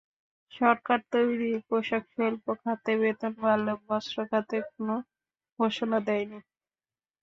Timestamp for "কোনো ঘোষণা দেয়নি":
4.67-6.39